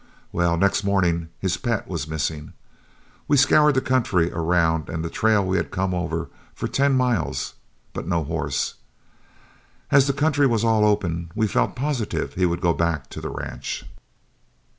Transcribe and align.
Well, 0.31 0.57
next 0.57 0.83
morning 0.83 1.29
his 1.37 1.57
pet 1.57 1.87
was 1.87 2.07
missing. 2.07 2.53
We 3.27 3.37
scoured 3.37 3.75
the 3.75 3.81
country 3.81 4.31
around 4.31 4.89
and 4.89 5.05
the 5.05 5.11
trail 5.11 5.45
we 5.45 5.57
had 5.57 5.69
come 5.69 5.93
over 5.93 6.27
for 6.55 6.67
ten 6.67 6.93
miles, 6.97 7.53
but 7.93 8.07
no 8.07 8.23
horse. 8.23 8.73
As 9.91 10.07
the 10.07 10.13
country 10.13 10.47
was 10.47 10.63
all 10.63 10.85
open, 10.85 11.29
we 11.35 11.45
felt 11.45 11.75
positive 11.75 12.33
he 12.33 12.47
would 12.47 12.61
go 12.61 12.73
back 12.73 13.11
to 13.11 13.21
the 13.21 13.29
ranch. 13.29 13.85